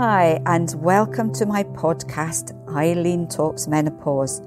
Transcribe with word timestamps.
Hi, 0.00 0.40
and 0.46 0.74
welcome 0.82 1.30
to 1.34 1.44
my 1.44 1.62
podcast, 1.62 2.56
Eileen 2.74 3.28
Talks 3.28 3.68
Menopause. 3.68 4.40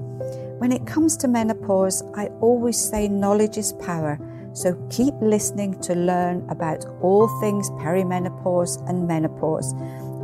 When 0.58 0.72
it 0.72 0.88
comes 0.88 1.16
to 1.18 1.28
menopause, 1.28 2.02
I 2.16 2.30
always 2.42 2.76
say 2.76 3.08
knowledge 3.08 3.60
is 3.60 3.74
power, 3.74 4.18
so 4.54 4.74
keep 4.90 5.14
listening 5.22 5.80
to 5.82 5.94
learn 5.94 6.44
about 6.50 6.88
all 7.04 7.28
things 7.40 7.70
perimenopause 7.70 8.84
and 8.90 9.08
menopause 9.08 9.74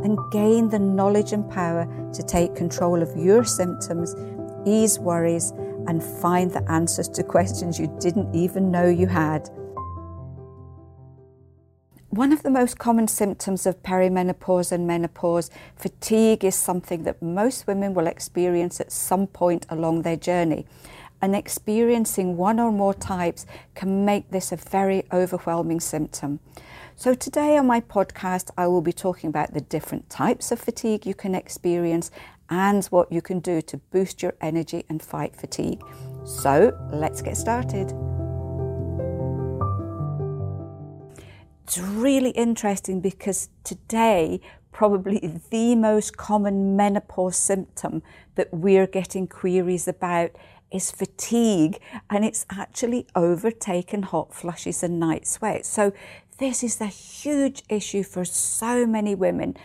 and 0.02 0.18
gain 0.32 0.68
the 0.68 0.80
knowledge 0.80 1.32
and 1.32 1.48
power 1.48 1.86
to 2.12 2.22
take 2.24 2.56
control 2.56 3.00
of 3.00 3.16
your 3.16 3.44
symptoms, 3.44 4.16
ease 4.66 4.98
worries, 4.98 5.52
and 5.86 6.02
find 6.02 6.50
the 6.50 6.68
answers 6.68 7.08
to 7.10 7.22
questions 7.36 7.78
you 7.78 7.86
didn't 8.00 8.34
even 8.34 8.72
know 8.72 8.88
you 8.88 9.06
had. 9.06 9.48
One 12.10 12.32
of 12.32 12.42
the 12.42 12.50
most 12.50 12.76
common 12.76 13.06
symptoms 13.06 13.66
of 13.66 13.84
perimenopause 13.84 14.72
and 14.72 14.84
menopause, 14.84 15.48
fatigue, 15.76 16.44
is 16.44 16.56
something 16.56 17.04
that 17.04 17.22
most 17.22 17.68
women 17.68 17.94
will 17.94 18.08
experience 18.08 18.80
at 18.80 18.90
some 18.90 19.28
point 19.28 19.64
along 19.68 20.02
their 20.02 20.16
journey. 20.16 20.66
And 21.22 21.36
experiencing 21.36 22.36
one 22.36 22.58
or 22.58 22.72
more 22.72 22.94
types 22.94 23.46
can 23.76 24.04
make 24.04 24.28
this 24.32 24.50
a 24.50 24.56
very 24.56 25.04
overwhelming 25.12 25.78
symptom. 25.78 26.40
So, 26.96 27.14
today 27.14 27.56
on 27.56 27.68
my 27.68 27.80
podcast, 27.80 28.50
I 28.58 28.66
will 28.66 28.82
be 28.82 28.92
talking 28.92 29.30
about 29.30 29.54
the 29.54 29.60
different 29.60 30.10
types 30.10 30.50
of 30.50 30.58
fatigue 30.58 31.06
you 31.06 31.14
can 31.14 31.36
experience 31.36 32.10
and 32.48 32.84
what 32.86 33.12
you 33.12 33.22
can 33.22 33.38
do 33.38 33.62
to 33.62 33.76
boost 33.76 34.20
your 34.20 34.34
energy 34.40 34.84
and 34.88 35.00
fight 35.00 35.36
fatigue. 35.36 35.80
So, 36.24 36.76
let's 36.92 37.22
get 37.22 37.36
started. 37.36 38.09
It's 41.70 41.78
really 41.78 42.30
interesting 42.30 43.00
because 43.00 43.48
today, 43.62 44.40
probably 44.72 45.38
the 45.50 45.76
most 45.76 46.16
common 46.16 46.74
menopause 46.74 47.36
symptom 47.36 48.02
that 48.34 48.52
we're 48.52 48.88
getting 48.88 49.28
queries 49.28 49.86
about 49.86 50.32
is 50.72 50.90
fatigue, 50.90 51.78
and 52.10 52.24
it's 52.24 52.44
actually 52.50 53.06
overtaken 53.14 54.02
hot 54.02 54.34
flushes 54.34 54.82
and 54.82 54.98
night 54.98 55.28
sweats. 55.28 55.68
So, 55.68 55.92
this 56.38 56.64
is 56.64 56.80
a 56.80 56.86
huge 56.86 57.62
issue 57.68 58.02
for 58.02 58.24
so 58.24 58.84
many 58.84 59.14
women. 59.14 59.56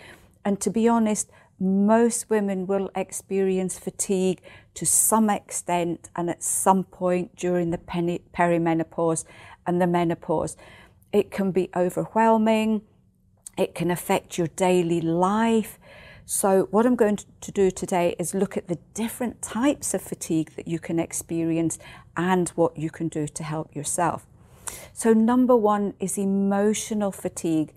And 0.45 0.61
to 0.61 0.69
be 0.69 0.87
honest, 0.87 1.31
most 1.59 2.29
women 2.29 2.67
will 2.67 2.91
experience 2.95 3.79
fatigue 3.79 4.41
to 4.75 4.85
some 4.85 5.31
extent 5.31 6.09
and 6.15 6.29
at 6.29 6.43
some 6.43 6.83
point 6.83 7.35
during 7.35 7.71
the 7.71 7.79
perimenopause 7.79 9.25
and 9.65 9.81
the 9.81 9.87
menopause. 9.87 10.55
It 11.11 11.31
can 11.31 11.51
be 11.51 11.69
overwhelming, 11.75 12.81
it 13.57 13.73
can 13.73 13.89
affect 13.91 14.37
your 14.37 14.47
daily 14.47 15.01
life. 15.01 15.79
So, 16.27 16.67
what 16.71 16.85
I'm 16.85 16.95
going 16.95 17.19
to 17.41 17.51
do 17.51 17.69
today 17.69 18.15
is 18.17 18.33
look 18.33 18.57
at 18.57 18.67
the 18.67 18.79
different 18.95 19.41
types 19.41 19.93
of 19.93 20.01
fatigue 20.01 20.51
that 20.55 20.67
you 20.67 20.79
can 20.79 20.99
experience 20.99 21.77
and 22.17 22.49
what 22.49 22.77
you 22.77 22.89
can 22.89 23.07
do 23.07 23.27
to 23.27 23.43
help 23.43 23.75
yourself. 23.75 24.25
So, 24.91 25.13
number 25.13 25.55
one 25.55 25.93
is 25.99 26.17
emotional 26.17 27.11
fatigue. 27.11 27.73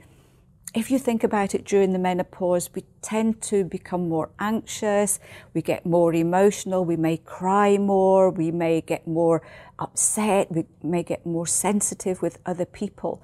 If 0.75 0.91
you 0.91 0.99
think 0.99 1.25
about 1.25 1.55
it 1.55 1.65
during 1.65 1.95
the 1.95 1.99
menopause, 1.99 2.69
we 2.75 2.85
tend 3.01 3.41
to 3.43 3.65
become 3.65 4.09
more 4.09 4.29
anxious, 4.39 5.19
we 5.55 5.63
get 5.63 5.87
more 5.87 6.13
emotional, 6.13 6.85
we 6.85 6.97
may 6.97 7.17
cry 7.17 7.79
more, 7.79 8.29
we 8.29 8.51
may 8.51 8.83
get 8.83 9.07
more 9.07 9.41
upset, 9.79 10.53
we 10.53 10.67
may 10.83 11.03
get 11.03 11.25
more 11.25 11.47
sensitive 11.47 12.21
with 12.21 12.39
other 12.45 12.67
people. 12.67 13.23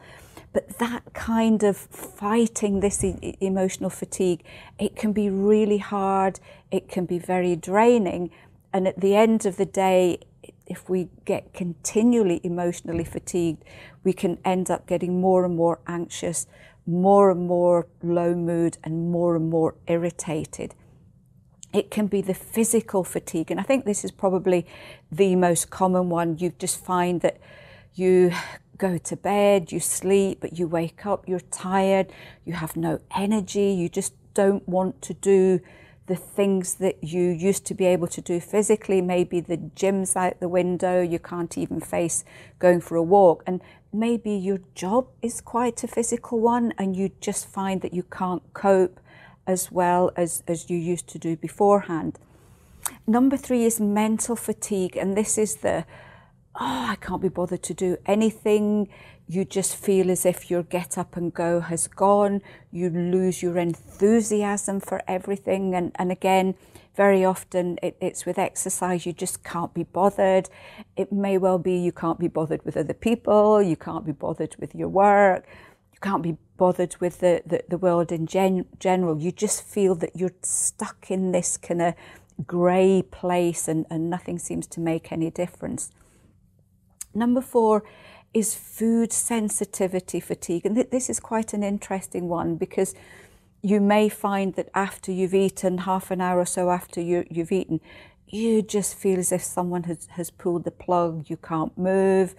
But 0.55 0.78
that 0.78 1.12
kind 1.12 1.62
of 1.62 1.77
fighting 1.77 2.81
this 2.81 3.05
e- 3.05 3.36
emotional 3.41 3.91
fatigue, 3.91 4.42
it 4.79 4.97
can 4.97 5.12
be 5.12 5.29
really 5.29 5.79
hard, 5.79 6.41
it 6.70 6.89
can 6.89 7.05
be 7.05 7.19
very 7.19 7.56
draining. 7.56 8.31
And 8.73 8.89
at 8.89 9.01
the 9.01 9.17
end 9.17 9.45
of 9.45 9.58
the 9.58 9.67
day, 9.67 10.20
if 10.67 10.89
we 10.89 11.08
get 11.27 11.52
continually 11.52 12.41
emotionally 12.42 13.05
fatigued, 13.05 13.64
we 14.02 14.14
can 14.14 14.39
end 14.47 14.70
up 14.70 14.86
getting 14.86 15.20
more 15.20 15.45
and 15.45 15.57
more 15.57 15.80
anxious, 15.86 16.47
more 16.86 17.30
and 17.30 17.46
more 17.46 17.89
low 18.02 18.34
mood, 18.34 18.78
and 18.84 19.11
more 19.11 19.36
and 19.36 19.48
more 19.50 19.74
irritated. 19.86 20.74
It 21.72 21.90
can 21.90 22.06
be 22.06 22.20
the 22.20 22.34
physical 22.34 23.02
fatigue, 23.05 23.50
and 23.50 23.58
I 23.58 23.64
think 23.64 23.84
this 23.84 24.05
is 24.05 24.12
probably 24.12 24.67
the 25.11 25.34
most 25.34 25.70
common 25.70 26.08
one. 26.08 26.39
You 26.39 26.52
just 26.58 26.84
find 26.84 27.20
that 27.23 27.39
you 27.94 28.33
go 28.77 28.98
to 28.98 29.17
bed, 29.17 29.73
you 29.73 29.80
sleep, 29.80 30.39
but 30.40 30.58
you 30.58 30.67
wake 30.67 31.06
up, 31.06 31.28
you're 31.28 31.40
tired, 31.40 32.12
you 32.44 32.52
have 32.52 32.77
no 32.77 33.00
energy, 33.17 33.73
you 33.73 33.89
just 33.89 34.14
don't 34.34 34.68
want 34.68 35.00
to 35.02 35.14
do 35.14 35.61
the 36.07 36.17
things 36.17 36.75
that 36.75 37.03
you 37.03 37.31
used 37.31 37.65
to 37.67 37.75
be 37.75 37.87
able 37.87 38.09
to 38.09 38.20
do 38.20 38.39
physically. 38.41 39.01
Maybe 39.01 39.41
the 39.41 39.57
gym's 39.57 40.17
out 40.17 40.39
the 40.41 40.48
window, 40.48 41.01
you 41.01 41.19
can't 41.19 41.57
even 41.57 41.81
face 41.81 42.25
going 42.59 42.81
for 42.81 42.97
a 42.97 43.03
walk. 43.03 43.42
And 43.47 43.61
maybe 43.92 44.33
your 44.33 44.61
job 44.75 45.07
is 45.23 45.41
quite 45.41 45.83
a 45.83 45.89
physical 45.89 46.41
one, 46.41 46.75
and 46.77 46.95
you 46.95 47.11
just 47.20 47.48
find 47.48 47.81
that 47.81 47.95
you 47.95 48.03
can't 48.03 48.42
cope 48.53 49.01
as 49.47 49.73
well 49.73 50.11
as, 50.17 50.42
as 50.47 50.69
you 50.69 50.77
used 50.77 51.07
to 51.09 51.19
do 51.19 51.37
beforehand. 51.37 52.19
Number 53.07 53.36
three 53.36 53.65
is 53.65 53.81
mental 53.81 54.36
fatigue, 54.36 54.97
and 54.97 55.17
this 55.17 55.39
is 55.39 55.57
the 55.57 55.85
oh, 56.57 56.87
I 56.91 56.97
can't 56.97 57.23
be 57.23 57.29
bothered 57.29 57.63
to 57.65 57.75
do 57.75 57.97
anything. 58.07 58.89
You 59.27 59.45
just 59.45 59.77
feel 59.77 60.11
as 60.11 60.27
if 60.27 60.51
your 60.51 60.63
get 60.63 60.98
up 60.98 61.17
and 61.17 61.33
go 61.33 61.61
has 61.61 61.87
gone. 61.87 62.42
You 62.70 62.91
lose 62.91 63.42
your 63.42 63.59
enthusiasm 63.59 64.81
for 64.81 65.03
everything. 65.09 65.75
And, 65.75 65.92
and 65.97 66.13
again, 66.13 66.55
very 66.95 67.25
often 67.25 67.79
it, 67.83 67.97
it's 68.01 68.25
with 68.25 68.39
exercise, 68.39 69.05
you 69.05 69.13
just 69.13 69.42
can't 69.42 69.75
be 69.75 69.83
bothered. 69.83 70.48
It 70.97 71.13
may 71.13 71.39
well 71.39 71.59
be 71.59 71.77
you 71.77 71.92
can't 71.92 72.20
be 72.20 72.29
bothered 72.29 72.65
with 72.65 72.77
other 72.77 72.95
people, 72.95 73.61
you 73.61 73.77
can't 73.77 74.07
be 74.07 74.13
bothered 74.13 74.57
with 74.61 74.75
your 74.75 74.89
work, 74.89 75.47
you 75.92 75.98
can't 76.01 76.23
be 76.23 76.36
bothered 76.57 76.97
with 77.01 77.19
the, 77.19 77.42
the, 77.45 77.65
the 77.69 77.79
world 77.79 78.13
in 78.13 78.27
gen- 78.27 78.67
general. 78.79 79.19
You 79.21 79.33
just 79.33 79.63
feel 79.65 79.97
that 79.97 80.15
you're 80.15 80.35
stuck 80.42 81.11
in 81.11 81.33
this 81.33 81.57
kind 81.57 81.83
of 81.83 81.95
grey 82.47 83.03
place 83.03 83.67
and, 83.67 83.86
and 83.91 84.09
nothing 84.09 84.39
seems 84.39 84.67
to 84.69 84.81
make 84.81 85.11
any 85.11 85.31
difference. 85.31 85.91
Number 87.14 87.41
four 87.41 87.85
is 88.33 88.55
food 88.55 89.13
sensitivity 89.13 90.20
fatigue. 90.20 90.67
And 90.67 90.75
th- 90.75 90.91
this 90.91 91.08
is 91.08 91.20
quite 91.20 91.55
an 91.55 91.63
interesting 91.63 92.29
one 92.29 92.57
because 92.57 92.95
you 93.63 93.80
may 93.80 94.08
find 94.08 94.55
that 94.57 94.69
after 94.75 95.11
you've 95.13 95.35
eaten, 95.35 95.79
half 95.79 96.11
an 96.11 96.20
hour 96.20 96.41
or 96.41 96.47
so 96.47 96.70
after 96.70 97.01
you, 97.01 97.24
you've 97.30 97.53
eaten, 97.53 97.80
you 98.29 98.61
just 98.61 98.97
feel 98.97 99.19
as 99.19 99.33
if 99.33 99.42
someone 99.42 99.85
has, 99.85 100.07
has 100.13 100.30
pulled 100.30 100.64
the 100.64 100.70
plug, 100.70 101.30
you 101.30 101.36
can't 101.36 101.77
move. 101.79 102.35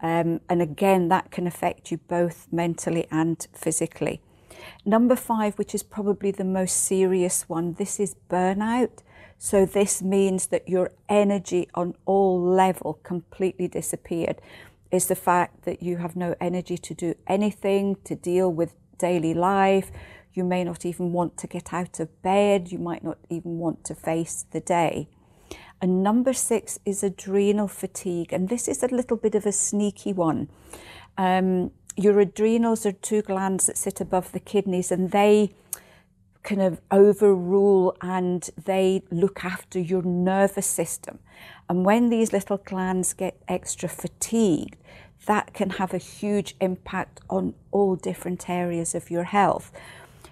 Um, 0.00 0.40
and 0.48 0.62
again, 0.62 1.08
that 1.08 1.30
can 1.30 1.46
affect 1.46 1.90
you 1.90 1.96
both 1.96 2.46
mentally 2.52 3.06
and 3.10 3.44
physically. 3.52 4.20
Number 4.84 5.16
five, 5.16 5.58
which 5.58 5.74
is 5.74 5.82
probably 5.82 6.30
the 6.30 6.44
most 6.44 6.76
serious 6.76 7.48
one, 7.48 7.74
this 7.74 7.98
is 7.98 8.14
burnout. 8.30 9.02
So 9.38 9.64
this 9.64 10.02
means 10.02 10.48
that 10.48 10.68
your 10.68 10.90
energy 11.08 11.68
on 11.74 11.94
all 12.04 12.42
level 12.42 12.98
completely 13.04 13.68
disappeared. 13.68 14.40
Is 14.90 15.06
the 15.06 15.14
fact 15.14 15.62
that 15.62 15.82
you 15.82 15.98
have 15.98 16.16
no 16.16 16.34
energy 16.40 16.76
to 16.78 16.94
do 16.94 17.14
anything, 17.26 17.96
to 18.04 18.14
deal 18.14 18.52
with 18.52 18.74
daily 18.98 19.34
life. 19.34 19.90
You 20.34 20.44
may 20.44 20.64
not 20.64 20.84
even 20.84 21.12
want 21.12 21.36
to 21.38 21.46
get 21.46 21.72
out 21.72 22.00
of 22.00 22.22
bed. 22.22 22.72
You 22.72 22.78
might 22.78 23.04
not 23.04 23.18
even 23.28 23.58
want 23.58 23.84
to 23.84 23.94
face 23.94 24.44
the 24.50 24.60
day. 24.60 25.08
And 25.80 26.02
number 26.02 26.32
six 26.32 26.78
is 26.84 27.04
adrenal 27.04 27.68
fatigue. 27.68 28.32
And 28.32 28.48
this 28.48 28.66
is 28.66 28.82
a 28.82 28.88
little 28.88 29.16
bit 29.16 29.34
of 29.34 29.46
a 29.46 29.52
sneaky 29.52 30.12
one. 30.12 30.48
Um, 31.16 31.70
your 31.96 32.18
adrenals 32.20 32.86
are 32.86 32.92
two 32.92 33.22
glands 33.22 33.66
that 33.66 33.76
sit 33.76 34.00
above 34.00 34.32
the 34.32 34.40
kidneys 34.40 34.90
and 34.90 35.10
they 35.10 35.52
kind 36.48 36.62
of 36.62 36.80
overrule 36.90 37.94
and 38.00 38.48
they 38.64 39.02
look 39.10 39.44
after 39.44 39.78
your 39.78 40.02
nervous 40.02 40.66
system. 40.66 41.18
And 41.68 41.84
when 41.84 42.08
these 42.08 42.32
little 42.32 42.56
glands 42.56 43.12
get 43.12 43.36
extra 43.46 43.86
fatigued, 43.88 44.76
that 45.26 45.52
can 45.52 45.70
have 45.70 45.92
a 45.92 45.98
huge 45.98 46.56
impact 46.58 47.20
on 47.28 47.52
all 47.70 47.96
different 47.96 48.48
areas 48.48 48.94
of 48.94 49.10
your 49.10 49.24
health. 49.24 49.70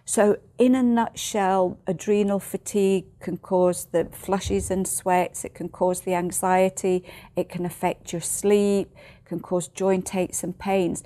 So, 0.07 0.39
in 0.57 0.75
a 0.75 0.83
nutshell, 0.83 1.79
adrenal 1.87 2.41
fatigue 2.41 3.07
can 3.21 3.37
cause 3.37 3.87
the 3.87 4.07
flushes 4.07 4.71
and 4.71 4.87
sweats, 4.89 5.45
it 5.45 5.53
can 5.53 5.69
cause 5.69 6.03
the 6.03 6.15
anxiety, 6.15 7.05
it 7.35 7.49
can 7.49 7.67
affect 7.67 8.13
your 8.13 8.23
sleep, 8.23 8.89
it 8.95 9.29
can 9.29 9.41
cause 9.41 9.69
joint 9.69 10.15
aches 10.15 10.43
and 10.43 10.57
pains. 10.59 11.03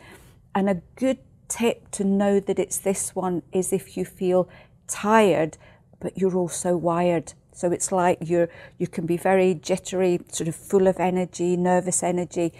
And 0.54 0.68
a 0.68 0.82
good 0.94 1.18
tip 1.48 1.90
to 1.90 2.04
know 2.04 2.38
that 2.40 2.58
it's 2.58 2.78
this 2.78 3.14
one 3.14 3.42
is 3.52 3.72
if 3.72 3.96
you 3.96 4.04
feel 4.04 4.48
tired, 4.90 5.56
but 6.00 6.18
you're 6.18 6.36
also 6.36 6.76
wired. 6.76 7.32
So 7.52 7.72
it's 7.72 7.92
like 7.92 8.18
you're 8.20 8.48
you 8.78 8.86
can 8.86 9.06
be 9.06 9.16
very 9.16 9.54
jittery, 9.54 10.20
sort 10.30 10.48
of 10.48 10.56
full 10.56 10.86
of 10.86 10.98
energy, 10.98 11.56
nervous 11.56 12.02
energy, 12.02 12.52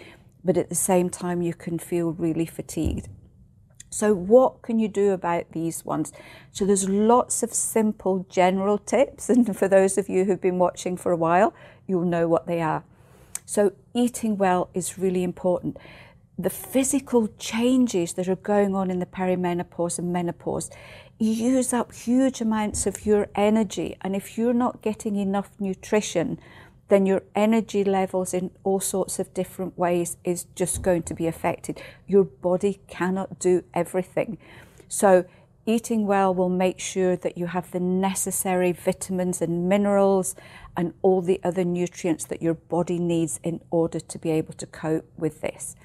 but 0.43 0.57
at 0.57 0.69
the 0.69 0.75
same 0.75 1.09
time 1.09 1.41
you 1.41 1.53
can 1.53 1.77
feel 1.77 2.11
really 2.11 2.45
fatigued. 2.45 3.07
So, 3.93 4.13
what 4.13 4.61
can 4.61 4.79
you 4.79 4.87
do 4.87 5.11
about 5.11 5.51
these 5.51 5.83
ones? 5.83 6.13
So, 6.53 6.65
there's 6.65 6.87
lots 6.87 7.43
of 7.43 7.53
simple 7.53 8.25
general 8.29 8.77
tips, 8.77 9.29
and 9.29 9.55
for 9.55 9.67
those 9.67 9.97
of 9.97 10.07
you 10.07 10.23
who've 10.23 10.39
been 10.39 10.59
watching 10.59 10.95
for 10.95 11.11
a 11.11 11.17
while, 11.17 11.53
you'll 11.87 12.05
know 12.05 12.25
what 12.25 12.47
they 12.47 12.61
are. 12.61 12.85
So, 13.45 13.73
eating 13.93 14.37
well 14.37 14.69
is 14.73 14.97
really 14.97 15.23
important. 15.23 15.77
The 16.41 16.49
physical 16.49 17.27
changes 17.37 18.13
that 18.13 18.27
are 18.27 18.35
going 18.35 18.73
on 18.73 18.89
in 18.89 18.97
the 18.97 19.05
perimenopause 19.05 19.99
and 19.99 20.11
menopause 20.11 20.71
use 21.19 21.71
up 21.71 21.93
huge 21.93 22.41
amounts 22.41 22.87
of 22.87 23.05
your 23.05 23.27
energy, 23.35 23.95
and 24.01 24.15
if 24.15 24.39
you're 24.39 24.51
not 24.51 24.81
getting 24.81 25.17
enough 25.17 25.51
nutrition, 25.59 26.39
then 26.87 27.05
your 27.05 27.21
energy 27.35 27.83
levels 27.83 28.33
in 28.33 28.49
all 28.63 28.79
sorts 28.79 29.19
of 29.19 29.31
different 29.35 29.77
ways 29.77 30.17
is 30.23 30.45
just 30.55 30.81
going 30.81 31.03
to 31.03 31.13
be 31.13 31.27
affected. 31.27 31.79
Your 32.07 32.23
body 32.23 32.79
cannot 32.87 33.37
do 33.37 33.63
everything. 33.75 34.39
So, 34.87 35.25
eating 35.67 36.07
well 36.07 36.33
will 36.33 36.49
make 36.49 36.79
sure 36.79 37.15
that 37.17 37.37
you 37.37 37.45
have 37.45 37.69
the 37.69 37.79
necessary 37.79 38.71
vitamins 38.71 39.43
and 39.43 39.69
minerals 39.69 40.35
and 40.75 40.95
all 41.03 41.21
the 41.21 41.39
other 41.43 41.63
nutrients 41.63 42.25
that 42.25 42.41
your 42.41 42.55
body 42.55 42.97
needs 42.97 43.39
in 43.43 43.61
order 43.69 43.99
to 43.99 44.17
be 44.17 44.31
able 44.31 44.53
to 44.53 44.65
cope 44.65 45.07
with 45.19 45.41
this. 45.41 45.75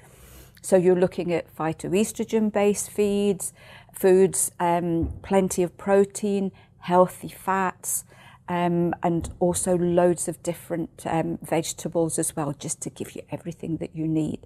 So, 0.67 0.75
you're 0.75 0.99
looking 0.99 1.31
at 1.31 1.55
phytoestrogen 1.55 2.51
based 2.51 2.91
feeds, 2.91 3.53
foods, 3.93 4.51
um, 4.59 5.13
plenty 5.21 5.63
of 5.63 5.77
protein, 5.77 6.51
healthy 6.79 7.29
fats 7.29 8.03
um, 8.49 8.93
and 9.01 9.29
also 9.39 9.77
loads 9.77 10.27
of 10.27 10.43
different 10.43 11.05
um, 11.05 11.39
vegetables 11.41 12.19
as 12.19 12.35
well, 12.35 12.51
just 12.51 12.81
to 12.81 12.89
give 12.89 13.15
you 13.15 13.21
everything 13.31 13.77
that 13.77 13.95
you 13.95 14.09
need. 14.09 14.45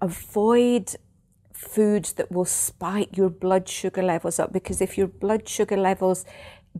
Avoid 0.00 0.94
foods 1.52 2.12
that 2.12 2.30
will 2.30 2.44
spike 2.44 3.16
your 3.16 3.28
blood 3.28 3.68
sugar 3.68 4.04
levels 4.04 4.38
up 4.38 4.52
because 4.52 4.80
if 4.80 4.96
your 4.96 5.08
blood 5.08 5.48
sugar 5.48 5.76
levels 5.76 6.24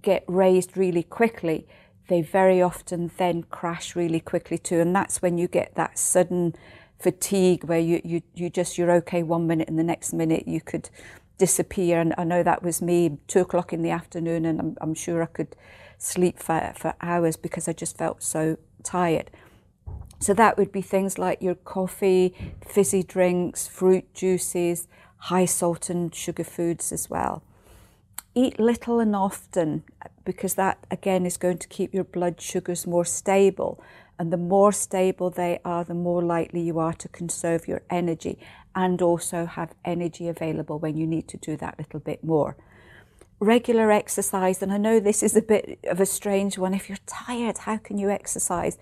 get 0.01 0.23
raised 0.29 0.77
really 0.77 1.03
quickly, 1.03 1.67
they 2.07 2.23
very 2.23 2.63
often 2.63 3.11
then 3.17 3.43
crash 3.43 3.97
really 3.97 4.21
quickly 4.21 4.59
too. 4.59 4.79
And 4.79 4.95
that's 4.95 5.21
when 5.21 5.39
you 5.39 5.49
get 5.49 5.75
that 5.75 5.99
sudden 5.99 6.55
fatigue 7.01 7.65
where 7.65 7.79
you, 7.79 8.01
you, 8.05 8.23
you 8.35 8.51
just, 8.51 8.79
you're 8.79 8.91
okay 8.93 9.23
one 9.23 9.47
minute 9.47 9.69
and 9.69 9.79
the 9.79 9.85
next 9.85 10.13
minute 10.13 10.47
you 10.47 10.61
could 10.61 10.91
disappear. 11.39 12.01
And 12.01 12.15
I 12.19 12.25
know 12.25 12.43
that 12.43 12.63
was 12.63 12.83
me 12.83 13.19
two 13.27 13.41
o'clock 13.41 13.73
in 13.73 13.83
the 13.83 13.91
afternoon 13.91 14.45
and 14.45 14.61
I'm, 14.61 14.77
I'm 14.81 14.95
sure 14.95 15.23
I 15.23 15.27
could 15.27 15.57
sleep 15.99 16.39
for, 16.39 16.73
for 16.77 16.95
hours 17.01 17.37
because 17.37 17.69
I 17.69 17.73
just 17.73 17.97
felt 17.97 18.23
so 18.23 18.59
tired. 18.83 19.31
So 20.21 20.35
that 20.35 20.59
would 20.59 20.71
be 20.71 20.83
things 20.83 21.19
like 21.19 21.41
your 21.41 21.55
coffee, 21.55 22.35
fizzy 22.67 23.03
drinks, 23.03 23.67
fruit 23.67 24.13
juices, 24.13 24.87
high 25.17 25.47
salt 25.47 25.89
and 25.89 26.15
sugar 26.15 26.45
foods 26.45 26.93
as 26.93 27.09
well. 27.09 27.43
Eat 28.35 28.61
little 28.61 29.01
and 29.01 29.17
often 29.17 29.83
because 30.25 30.55
that 30.55 30.79
again 30.91 31.27
is 31.27 31.37
going 31.37 31.59
to 31.59 31.69
keep 31.69 31.95
your 31.95 32.05
blood 32.05 32.41
sugars 32.41 32.87
more 32.87 33.05
stable. 33.05 33.83
And 34.19 34.33
the 34.33 34.37
more 34.37 34.73
stable 34.73 35.31
they 35.31 35.61
are, 35.65 35.83
the 35.83 35.95
more 35.95 36.23
likely 36.23 36.61
you 36.61 36.79
are 36.79 36.93
to 36.95 37.09
conserve 37.09 37.67
your 37.67 37.83
energy 37.89 38.39
and 38.75 39.01
also 39.01 39.47
have 39.47 39.75
energy 39.85 40.29
available 40.29 40.79
when 40.79 40.97
you 40.97 41.07
need 41.07 41.27
to 41.29 41.37
do 41.37 41.57
that 41.57 41.79
little 41.79 42.01
bit 42.01 42.23
more 42.23 42.57
regular 43.41 43.91
exercise, 43.91 44.63
and 44.63 44.71
I 44.71 44.77
know 44.77 45.01
this 45.01 45.23
is 45.23 45.35
a 45.35 45.43
bit 45.43 45.81
of 45.85 45.99
a 45.99 46.07
strange 46.07 46.59
one. 46.59 46.75
If 46.75 46.89
you're 46.89 46.99
tired, 47.07 47.59
how 47.59 47.79
can 47.79 47.99
you 47.99 48.11
exercise? 48.11 48.79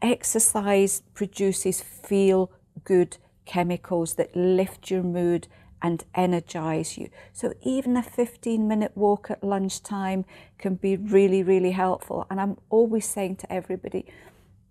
Exercise 0.00 1.02
produces 1.12 1.82
feel 1.82 2.50
good 2.82 3.18
chemicals 3.44 4.14
that 4.14 4.34
lift 4.34 4.90
your 4.90 5.02
mood 5.02 5.46
and 5.84 6.02
energize 6.14 6.96
you. 6.96 7.10
So 7.34 7.52
even 7.62 7.94
a 7.94 8.02
15 8.02 8.66
minute 8.66 8.92
walk 8.94 9.30
at 9.30 9.44
lunchtime 9.44 10.24
can 10.56 10.76
be 10.76 10.96
really, 10.96 11.42
really 11.42 11.72
helpful. 11.72 12.26
And 12.30 12.40
I'm 12.40 12.56
always 12.70 13.04
saying 13.04 13.36
to 13.36 13.52
everybody, 13.52 14.06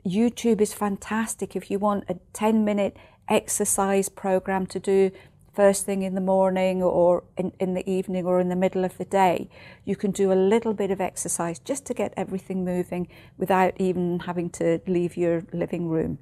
YouTube 0.03 0.59
is 0.59 0.73
fantastic 0.73 1.55
if 1.55 1.69
you 1.69 1.77
want 1.77 2.05
a 2.09 2.15
10 2.33 2.65
minute 2.65 2.97
exercise 3.29 4.09
program 4.09 4.65
to 4.65 4.79
do 4.79 5.11
first 5.53 5.85
thing 5.85 6.01
in 6.01 6.15
the 6.15 6.21
morning 6.21 6.81
or 6.81 7.23
in, 7.37 7.53
in 7.59 7.75
the 7.75 7.87
evening 7.87 8.25
or 8.25 8.39
in 8.39 8.49
the 8.49 8.55
middle 8.55 8.83
of 8.83 8.97
the 8.97 9.05
day. 9.05 9.47
You 9.85 9.95
can 9.95 10.09
do 10.09 10.33
a 10.33 10.41
little 10.53 10.73
bit 10.73 10.89
of 10.89 10.99
exercise 10.99 11.59
just 11.59 11.85
to 11.85 11.93
get 11.93 12.11
everything 12.17 12.65
moving 12.65 13.07
without 13.37 13.79
even 13.79 14.21
having 14.21 14.49
to 14.51 14.81
leave 14.87 15.15
your 15.15 15.45
living 15.53 15.89
room. 15.89 16.17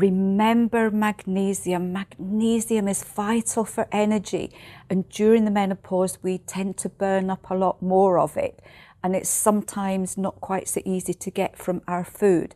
Remember 0.00 0.90
magnesium. 0.90 1.92
Magnesium 1.92 2.88
is 2.88 3.04
vital 3.04 3.66
for 3.66 3.86
energy, 3.92 4.50
and 4.88 5.06
during 5.10 5.44
the 5.44 5.50
menopause, 5.50 6.16
we 6.22 6.38
tend 6.38 6.78
to 6.78 6.88
burn 6.88 7.28
up 7.28 7.50
a 7.50 7.54
lot 7.54 7.82
more 7.82 8.18
of 8.18 8.34
it, 8.38 8.62
and 9.04 9.14
it's 9.14 9.28
sometimes 9.28 10.16
not 10.16 10.40
quite 10.40 10.68
so 10.68 10.80
easy 10.86 11.12
to 11.12 11.30
get 11.30 11.58
from 11.58 11.82
our 11.86 12.02
food. 12.02 12.54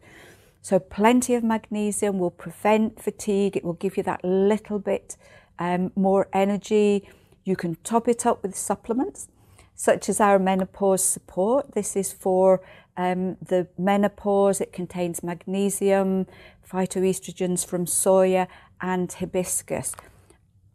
So, 0.62 0.78
plenty 0.78 1.34
of 1.34 1.44
magnesium 1.44 2.18
will 2.18 2.30
prevent 2.30 3.02
fatigue, 3.02 3.58
it 3.58 3.64
will 3.64 3.74
give 3.74 3.98
you 3.98 4.02
that 4.04 4.24
little 4.24 4.78
bit 4.78 5.18
um, 5.58 5.92
more 5.94 6.28
energy. 6.32 7.06
You 7.44 7.56
can 7.56 7.76
top 7.84 8.08
it 8.08 8.24
up 8.24 8.42
with 8.42 8.56
supplements 8.56 9.28
such 9.74 10.08
as 10.08 10.20
our 10.20 10.38
menopause 10.38 11.04
support. 11.04 11.74
This 11.74 11.96
is 11.96 12.12
for 12.12 12.62
um, 12.96 13.36
the 13.40 13.68
menopause. 13.78 14.60
It 14.60 14.72
contains 14.72 15.22
magnesium, 15.22 16.26
phytoestrogens 16.68 17.66
from 17.66 17.86
soya, 17.86 18.46
and 18.80 19.12
hibiscus. 19.12 19.94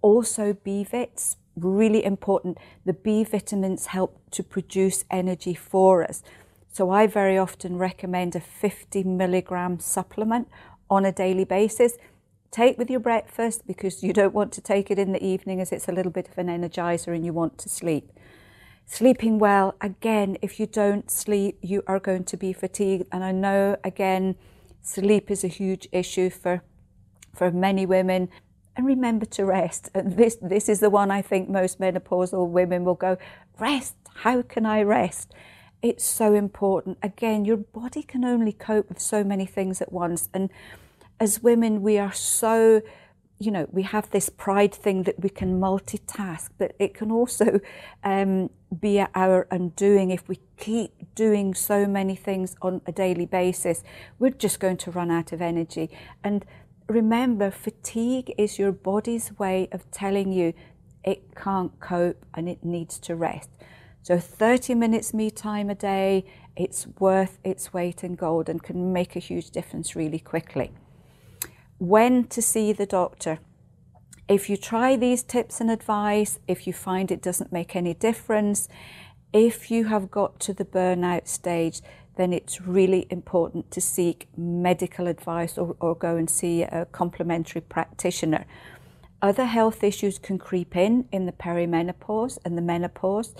Also, 0.01 0.53
B 0.53 0.83
vits, 0.83 1.37
really 1.55 2.03
important. 2.03 2.57
The 2.85 2.93
B 2.93 3.23
vitamins 3.23 3.87
help 3.87 4.19
to 4.31 4.43
produce 4.43 5.03
energy 5.11 5.53
for 5.53 6.03
us. 6.03 6.23
So, 6.71 6.89
I 6.91 7.07
very 7.07 7.37
often 7.37 7.77
recommend 7.77 8.35
a 8.35 8.39
50 8.39 9.03
milligram 9.03 9.79
supplement 9.79 10.47
on 10.89 11.05
a 11.05 11.11
daily 11.11 11.43
basis 11.43 11.97
take 12.51 12.77
with 12.77 12.89
your 12.89 12.99
breakfast 12.99 13.67
because 13.67 14.03
you 14.03 14.13
don't 14.13 14.33
want 14.33 14.51
to 14.53 14.61
take 14.61 14.89
it 14.89 14.97
in 14.97 15.11
the 15.11 15.23
evening 15.23 15.61
as 15.61 15.71
it's 15.71 15.87
a 15.87 15.91
little 15.91 16.11
bit 16.11 16.27
of 16.27 16.37
an 16.37 16.47
energizer 16.47 17.13
and 17.13 17.25
you 17.25 17.33
want 17.33 17.57
to 17.59 17.69
sleep. 17.69 18.11
Sleeping 18.91 19.37
well, 19.37 19.75
again, 19.81 20.35
if 20.41 20.59
you 20.59 20.65
don't 20.65 21.11
sleep, 21.11 21.59
you 21.61 21.83
are 21.85 21.99
going 21.99 22.23
to 22.23 22.35
be 22.35 22.51
fatigued. 22.53 23.07
And 23.11 23.23
I 23.23 23.31
know, 23.31 23.77
again, 23.83 24.35
sleep 24.81 25.29
is 25.29 25.43
a 25.43 25.47
huge 25.47 25.87
issue 25.91 26.31
for, 26.31 26.63
for 27.35 27.51
many 27.51 27.85
women. 27.85 28.29
And 28.75 28.87
remember 28.87 29.27
to 29.27 29.45
rest. 29.45 29.89
And 29.93 30.17
this, 30.17 30.37
this 30.41 30.67
is 30.67 30.79
the 30.79 30.89
one 30.89 31.11
I 31.11 31.21
think 31.21 31.49
most 31.49 31.79
menopausal 31.79 32.49
women 32.49 32.83
will 32.83 32.95
go, 32.95 33.17
rest. 33.59 33.93
How 34.15 34.41
can 34.41 34.65
I 34.65 34.81
rest? 34.81 35.35
It's 35.83 36.03
so 36.03 36.33
important. 36.33 36.97
Again, 37.03 37.45
your 37.45 37.57
body 37.57 38.01
can 38.01 38.25
only 38.25 38.53
cope 38.53 38.89
with 38.89 38.99
so 38.99 39.23
many 39.23 39.45
things 39.45 39.83
at 39.83 39.93
once. 39.93 40.29
And 40.33 40.49
as 41.19 41.43
women, 41.43 41.83
we 41.83 41.99
are 41.99 42.11
so, 42.11 42.81
you 43.39 43.51
know, 43.51 43.67
we 43.71 43.83
have 43.83 44.09
this 44.09 44.27
pride 44.27 44.73
thing 44.73 45.03
that 45.03 45.21
we 45.21 45.29
can 45.29 45.61
multitask, 45.61 46.49
but 46.57 46.75
it 46.77 46.93
can 46.93 47.09
also 47.09 47.61
um, 48.03 48.49
be 48.81 49.01
our 49.15 49.47
undoing 49.49 50.11
if 50.11 50.27
we 50.27 50.39
keep 50.57 50.91
doing 51.15 51.53
so 51.53 51.87
many 51.87 52.15
things 52.15 52.57
on 52.61 52.81
a 52.85 52.91
daily 52.91 53.25
basis. 53.25 53.81
We're 54.19 54.31
just 54.31 54.59
going 54.59 54.75
to 54.77 54.91
run 54.91 55.09
out 55.09 55.31
of 55.31 55.41
energy. 55.41 55.89
And 56.21 56.45
remember, 56.87 57.49
fatigue 57.49 58.33
is 58.37 58.59
your 58.59 58.73
body's 58.73 59.39
way 59.39 59.69
of 59.71 59.89
telling 59.89 60.33
you 60.33 60.53
it 61.05 61.33
can't 61.33 61.79
cope 61.79 62.25
and 62.33 62.49
it 62.49 62.65
needs 62.65 62.99
to 62.99 63.15
rest. 63.15 63.49
So 64.01 64.19
30 64.19 64.75
minutes 64.75 65.13
me 65.13 65.31
time 65.31 65.69
a 65.69 65.75
day, 65.75 66.25
it's 66.57 66.87
worth 66.99 67.39
its 67.45 67.71
weight 67.71 68.03
in 68.03 68.15
gold 68.15 68.49
and 68.49 68.61
can 68.61 68.91
make 68.91 69.15
a 69.15 69.19
huge 69.19 69.51
difference 69.51 69.95
really 69.95 70.19
quickly 70.19 70.73
when 71.79 72.25
to 72.25 72.41
see 72.41 72.71
the 72.73 72.85
doctor. 72.85 73.39
If 74.27 74.49
you 74.49 74.57
try 74.57 74.95
these 74.95 75.23
tips 75.23 75.59
and 75.59 75.71
advice, 75.71 76.37
if 76.47 76.67
you 76.67 76.73
find 76.73 77.09
it 77.09 77.21
doesn't 77.21 77.51
make 77.51 77.75
any 77.75 77.95
difference, 77.95 78.67
if 79.33 79.71
you 79.71 79.85
have 79.85 80.11
got 80.11 80.39
to 80.41 80.53
the 80.53 80.65
burnout 80.65 81.27
stage, 81.27 81.81
then 82.17 82.33
it's 82.33 82.61
really 82.61 83.07
important 83.09 83.71
to 83.71 83.81
seek 83.81 84.27
medical 84.35 85.07
advice 85.07 85.57
or, 85.57 85.75
or 85.79 85.95
go 85.95 86.17
and 86.17 86.29
see 86.29 86.63
a 86.63 86.85
complementary 86.91 87.61
practitioner. 87.61 88.45
Other 89.21 89.45
health 89.45 89.83
issues 89.83 90.19
can 90.19 90.37
creep 90.37 90.75
in 90.75 91.07
in 91.11 91.25
the 91.25 91.31
perimenopause 91.31 92.37
and 92.43 92.57
the 92.57 92.61
menopause, 92.61 93.33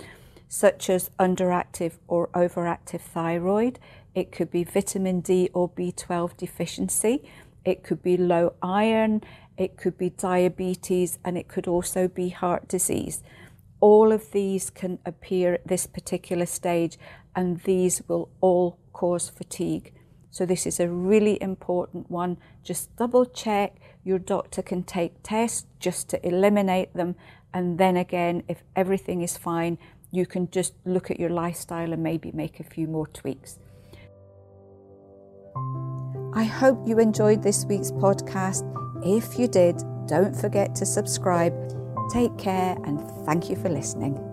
such 0.48 0.90
as 0.90 1.10
underactive 1.18 1.98
or 2.08 2.28
overactive 2.28 3.00
thyroid. 3.00 3.78
It 4.14 4.32
could 4.32 4.50
be 4.50 4.64
vitamin 4.64 5.20
D 5.20 5.50
or 5.52 5.68
B12 5.68 6.36
deficiency 6.36 7.22
it 7.64 7.82
could 7.82 8.02
be 8.02 8.16
low 8.16 8.54
iron, 8.62 9.22
it 9.56 9.76
could 9.76 9.98
be 9.98 10.10
diabetes, 10.10 11.18
and 11.24 11.36
it 11.36 11.48
could 11.48 11.68
also 11.68 12.08
be 12.08 12.30
heart 12.30 12.68
disease. 12.68 13.22
All 13.80 14.12
of 14.12 14.32
these 14.32 14.70
can 14.70 14.98
appear 15.04 15.54
at 15.54 15.66
this 15.66 15.86
particular 15.86 16.46
stage, 16.46 16.98
and 17.34 17.60
these 17.60 18.02
will 18.08 18.30
all 18.40 18.78
cause 18.92 19.28
fatigue. 19.28 19.92
So, 20.30 20.46
this 20.46 20.66
is 20.66 20.78
a 20.78 20.88
really 20.88 21.42
important 21.42 22.10
one. 22.10 22.36
Just 22.62 22.94
double 22.96 23.26
check. 23.26 23.76
Your 24.04 24.18
doctor 24.18 24.62
can 24.62 24.82
take 24.84 25.22
tests 25.22 25.66
just 25.78 26.08
to 26.10 26.26
eliminate 26.26 26.94
them, 26.94 27.16
And 27.52 27.78
then 27.78 27.96
again, 27.96 28.44
if 28.48 28.62
everything 28.76 29.22
is 29.22 29.36
fine, 29.36 29.76
you 30.12 30.26
can 30.26 30.50
just 30.50 30.74
look 30.84 31.10
at 31.10 31.18
your 31.18 31.30
lifestyle 31.30 31.92
and 31.92 32.02
maybe 32.02 32.30
make 32.32 32.60
a 32.60 32.64
few 32.64 32.86
more 32.86 33.06
tweaks. 33.06 33.58
I 36.32 36.44
hope 36.44 36.86
you 36.86 37.00
enjoyed 37.00 37.42
this 37.42 37.64
week's 37.64 37.90
podcast. 37.90 38.62
If 39.04 39.38
you 39.38 39.48
did, 39.48 39.82
don't 40.06 40.34
forget 40.34 40.74
to 40.76 40.86
subscribe. 40.86 41.52
Take 42.12 42.36
care 42.38 42.76
and 42.84 43.00
thank 43.26 43.50
you 43.50 43.56
for 43.56 43.68
listening. 43.68 44.29